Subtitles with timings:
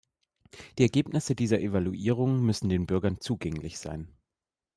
[0.79, 4.11] Die Ergebnisse dieser Evaluierungen müssen den Bürgern zugänglich sein.